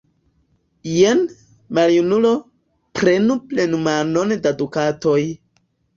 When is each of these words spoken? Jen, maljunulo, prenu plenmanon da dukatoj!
Jen, 0.91 1.19
maljunulo, 1.79 2.31
prenu 3.01 3.35
plenmanon 3.53 4.37
da 4.47 4.55
dukatoj! 4.63 5.21